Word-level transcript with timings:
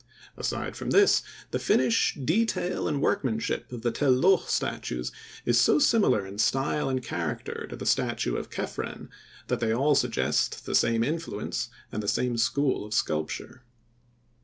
Aside 0.35 0.75
from 0.75 0.89
this, 0.89 1.21
the 1.51 1.59
finish, 1.59 2.15
detail 2.15 2.87
and 2.87 3.03
workmanship 3.03 3.71
of 3.71 3.83
the 3.83 3.91
Tel 3.91 4.11
Loh 4.13 4.41
statues 4.47 5.11
is 5.45 5.61
so 5.61 5.77
similar 5.77 6.25
in 6.25 6.39
style 6.39 6.89
and 6.89 7.03
character 7.03 7.67
to 7.69 7.75
the 7.75 7.85
statue 7.85 8.35
of 8.35 8.49
Kephren 8.49 9.09
that 9.45 9.59
they 9.59 9.71
all 9.71 9.93
suggest 9.93 10.65
the 10.65 10.73
same 10.73 11.03
influence 11.03 11.69
and 11.91 12.01
the 12.01 12.07
same 12.07 12.35
school 12.39 12.83
of 12.83 12.95
sculpture. 12.95 13.61